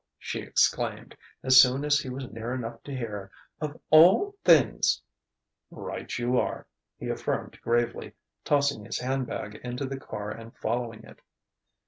she 0.17 0.39
exclaimed, 0.41 1.15
as 1.43 1.61
soon 1.61 1.85
as 1.85 1.99
he 1.99 2.09
was 2.09 2.31
near 2.31 2.55
enough 2.55 2.81
to 2.81 2.91
hear 2.91 3.29
"of 3.61 3.79
all 3.91 4.33
things!" 4.43 4.99
"Right 5.89 6.11
you 6.17 6.39
are!" 6.39 6.65
he 6.97 7.07
affirmed 7.09 7.61
gravely, 7.61 8.13
tossing 8.43 8.83
his 8.83 8.97
handbag 8.97 9.57
into 9.63 9.85
the 9.85 9.99
car 9.99 10.31
and 10.31 10.57
following 10.57 11.03
it. 11.03 11.19